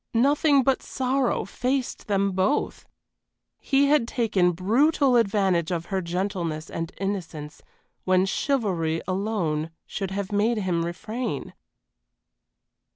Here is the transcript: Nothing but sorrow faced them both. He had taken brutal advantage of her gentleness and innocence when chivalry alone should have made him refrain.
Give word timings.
Nothing 0.15 0.63
but 0.63 0.81
sorrow 0.81 1.45
faced 1.45 2.07
them 2.07 2.31
both. 2.31 2.87
He 3.59 3.85
had 3.89 4.07
taken 4.07 4.51
brutal 4.51 5.15
advantage 5.15 5.69
of 5.69 5.85
her 5.93 6.01
gentleness 6.01 6.71
and 6.71 6.91
innocence 6.99 7.61
when 8.03 8.25
chivalry 8.25 9.03
alone 9.07 9.69
should 9.85 10.09
have 10.09 10.31
made 10.31 10.57
him 10.57 10.83
refrain. 10.85 11.53